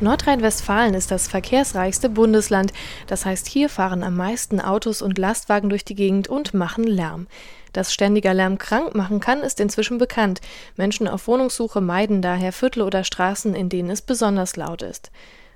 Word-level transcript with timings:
Nordrhein-Westfalen 0.00 0.94
ist 0.94 1.10
das 1.10 1.26
verkehrsreichste 1.26 2.08
Bundesland. 2.08 2.72
Das 3.08 3.26
heißt, 3.26 3.48
hier 3.48 3.68
fahren 3.68 4.04
am 4.04 4.16
meisten 4.16 4.60
Autos 4.60 5.02
und 5.02 5.18
Lastwagen 5.18 5.70
durch 5.70 5.84
die 5.84 5.96
Gegend 5.96 6.28
und 6.28 6.54
machen 6.54 6.84
Lärm. 6.84 7.26
Dass 7.72 7.92
ständiger 7.92 8.32
Lärm 8.32 8.58
krank 8.58 8.94
machen 8.94 9.18
kann, 9.18 9.40
ist 9.40 9.58
inzwischen 9.58 9.98
bekannt. 9.98 10.40
Menschen 10.76 11.08
auf 11.08 11.26
Wohnungssuche 11.26 11.80
meiden 11.80 12.22
daher 12.22 12.52
Viertel 12.52 12.82
oder 12.82 13.02
Straßen, 13.02 13.54
in 13.54 13.68
denen 13.68 13.90
es 13.90 14.00
besonders 14.00 14.56
laut 14.56 14.82
ist. 14.82 15.10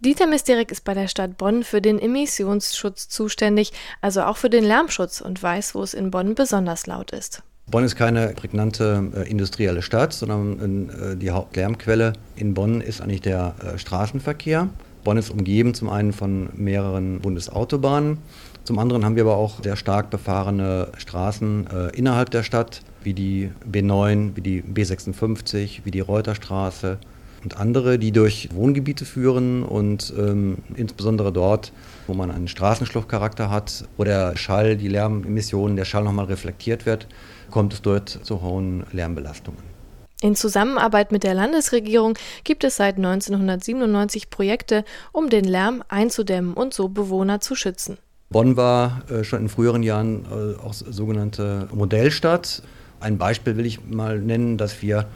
Dieter 0.00 0.26
Misterek 0.26 0.72
ist 0.72 0.84
bei 0.84 0.94
der 0.94 1.08
Stadt 1.08 1.38
Bonn 1.38 1.62
für 1.62 1.80
den 1.80 2.00
Emissionsschutz 2.00 3.08
zuständig, 3.08 3.72
also 4.00 4.24
auch 4.24 4.36
für 4.36 4.50
den 4.50 4.64
Lärmschutz 4.64 5.20
und 5.20 5.40
weiß, 5.40 5.76
wo 5.76 5.82
es 5.82 5.94
in 5.94 6.10
Bonn 6.10 6.34
besonders 6.34 6.86
laut 6.86 7.12
ist. 7.12 7.42
Bonn 7.66 7.84
ist 7.84 7.96
keine 7.96 8.28
prägnante 8.28 9.10
äh, 9.16 9.30
industrielle 9.30 9.82
Stadt, 9.82 10.12
sondern 10.12 10.88
äh, 10.90 11.16
die 11.16 11.30
Hauptlärmquelle 11.30 12.12
in 12.36 12.54
Bonn 12.54 12.80
ist 12.80 13.00
eigentlich 13.00 13.22
der 13.22 13.54
äh, 13.58 13.78
Straßenverkehr. 13.78 14.68
Bonn 15.02 15.16
ist 15.16 15.30
umgeben 15.30 15.74
zum 15.74 15.88
einen 15.90 16.12
von 16.12 16.48
mehreren 16.54 17.20
Bundesautobahnen, 17.20 18.18
zum 18.64 18.78
anderen 18.78 19.04
haben 19.04 19.14
wir 19.14 19.24
aber 19.24 19.36
auch 19.36 19.62
sehr 19.62 19.76
stark 19.76 20.08
befahrene 20.08 20.88
Straßen 20.96 21.66
äh, 21.66 21.96
innerhalb 21.96 22.30
der 22.30 22.42
Stadt, 22.42 22.80
wie 23.02 23.12
die 23.12 23.50
B9, 23.70 24.36
wie 24.36 24.40
die 24.40 24.62
B56, 24.62 25.80
wie 25.84 25.90
die 25.90 26.00
Reuterstraße 26.00 26.96
und 27.44 27.58
andere, 27.58 27.98
die 27.98 28.10
durch 28.10 28.48
Wohngebiete 28.52 29.04
führen 29.04 29.62
und 29.62 30.12
ähm, 30.18 30.58
insbesondere 30.74 31.32
dort, 31.32 31.72
wo 32.06 32.14
man 32.14 32.30
einen 32.30 32.48
Straßenschluchtcharakter 32.48 33.50
hat, 33.50 33.84
wo 33.96 34.04
der 34.04 34.36
Schall, 34.36 34.76
die 34.76 34.88
Lärmemissionen, 34.88 35.76
der 35.76 35.84
Schall 35.84 36.04
nochmal 36.04 36.24
reflektiert 36.26 36.86
wird, 36.86 37.06
kommt 37.50 37.74
es 37.74 37.82
dort 37.82 38.08
zu 38.08 38.42
hohen 38.42 38.84
Lärmbelastungen. 38.92 39.74
In 40.22 40.36
Zusammenarbeit 40.36 41.12
mit 41.12 41.22
der 41.22 41.34
Landesregierung 41.34 42.14
gibt 42.44 42.64
es 42.64 42.76
seit 42.76 42.96
1997 42.96 44.30
Projekte, 44.30 44.84
um 45.12 45.28
den 45.28 45.44
Lärm 45.44 45.84
einzudämmen 45.88 46.54
und 46.54 46.72
so 46.72 46.88
Bewohner 46.88 47.40
zu 47.40 47.54
schützen. 47.54 47.98
Bonn 48.30 48.56
war 48.56 49.02
äh, 49.10 49.22
schon 49.22 49.42
in 49.42 49.48
früheren 49.50 49.82
Jahren 49.82 50.24
äh, 50.24 50.58
auch 50.64 50.72
sogenannte 50.72 51.68
Modellstadt. 51.74 52.62
Ein 53.00 53.18
Beispiel 53.18 53.58
will 53.58 53.66
ich 53.66 53.84
mal 53.84 54.18
nennen, 54.18 54.56
dass 54.56 54.80
wir 54.80 55.06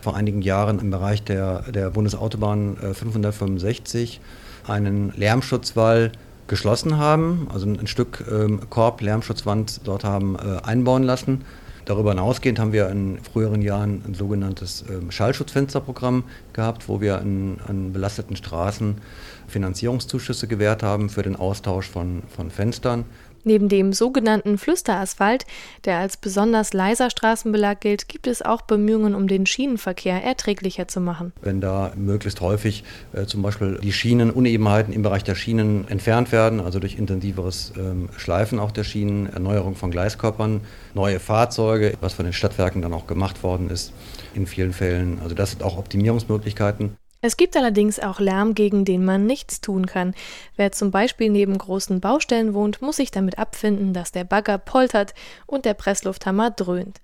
vor 0.00 0.16
einigen 0.16 0.42
Jahren 0.42 0.78
im 0.78 0.90
Bereich 0.90 1.22
der, 1.22 1.62
der 1.70 1.90
Bundesautobahn 1.90 2.76
äh, 2.82 2.94
565 2.94 4.20
einen 4.66 5.12
Lärmschutzwall 5.16 6.12
geschlossen 6.46 6.98
haben, 6.98 7.48
also 7.52 7.66
ein, 7.66 7.86
Stück 7.86 8.24
ähm, 8.30 8.60
Korb, 8.70 9.00
Lärmschutzwand 9.00 9.82
dort 9.84 10.04
haben 10.04 10.36
äh, 10.36 10.66
einbauen 10.66 11.04
lassen. 11.04 11.44
Darüber 11.84 12.10
hinausgehend 12.10 12.58
haben 12.58 12.72
wir 12.72 12.88
in 12.90 13.18
früheren 13.18 13.62
Jahren 13.62 14.02
ein 14.06 14.14
sogenanntes 14.14 14.84
ähm, 14.88 15.10
Schallschutzfensterprogramm 15.10 16.24
gehabt, 16.52 16.88
wo 16.88 17.00
wir 17.00 17.18
an, 17.18 17.58
an 17.66 17.92
belasteten 17.92 18.36
Straßen 18.36 18.96
Finanzierungszuschüsse 19.48 20.46
gewährt 20.46 20.82
haben 20.82 21.08
für 21.08 21.22
den 21.22 21.36
Austausch 21.36 21.88
von, 21.88 22.22
von 22.28 22.50
Fenstern. 22.50 23.04
Neben 23.44 23.68
dem 23.68 23.92
sogenannten 23.92 24.58
Flüsterasphalt, 24.58 25.46
der 25.84 25.98
als 25.98 26.16
besonders 26.16 26.72
leiser 26.72 27.10
Straßenbelag 27.10 27.80
gilt, 27.80 28.08
gibt 28.08 28.26
es 28.26 28.42
auch 28.42 28.62
Bemühungen, 28.62 29.14
um 29.14 29.28
den 29.28 29.46
Schienenverkehr 29.46 30.22
erträglicher 30.22 30.88
zu 30.88 31.00
machen. 31.00 31.32
Wenn 31.40 31.60
da 31.60 31.92
möglichst 31.96 32.40
häufig 32.40 32.84
äh, 33.12 33.24
zum 33.26 33.42
Beispiel 33.42 33.78
die 33.82 33.92
Schienenunebenheiten 33.92 34.92
im 34.92 35.02
Bereich 35.02 35.24
der 35.24 35.34
Schienen 35.34 35.88
entfernt 35.88 36.32
werden, 36.32 36.60
also 36.60 36.78
durch 36.78 36.96
intensiveres 36.96 37.72
ähm, 37.76 38.08
Schleifen 38.16 38.58
auch 38.58 38.70
der 38.70 38.84
Schienen, 38.84 39.26
Erneuerung 39.32 39.74
von 39.74 39.90
Gleiskörpern, 39.90 40.60
neue 40.94 41.20
Fahrzeuge, 41.20 41.94
was 42.00 42.12
von 42.12 42.24
den 42.24 42.34
Stadtwerken 42.34 42.82
dann 42.82 42.92
auch 42.92 43.06
gemacht 43.06 43.42
worden 43.42 43.70
ist 43.70 43.92
in 44.34 44.46
vielen 44.46 44.72
Fällen. 44.72 45.18
Also 45.22 45.34
das 45.34 45.50
sind 45.50 45.62
auch 45.62 45.78
Optimierungsmöglichkeiten. 45.78 46.96
Es 47.22 47.36
gibt 47.36 47.54
allerdings 47.54 48.00
auch 48.00 48.18
Lärm, 48.18 48.54
gegen 48.54 48.86
den 48.86 49.04
man 49.04 49.26
nichts 49.26 49.60
tun 49.60 49.84
kann. 49.84 50.14
Wer 50.56 50.72
zum 50.72 50.90
Beispiel 50.90 51.28
neben 51.28 51.56
großen 51.56 52.00
Baustellen 52.00 52.54
wohnt, 52.54 52.80
muss 52.80 52.96
sich 52.96 53.10
damit 53.10 53.38
abfinden, 53.38 53.92
dass 53.92 54.10
der 54.10 54.24
Bagger 54.24 54.56
poltert 54.56 55.12
und 55.46 55.66
der 55.66 55.74
Presslufthammer 55.74 56.50
dröhnt. 56.50 57.00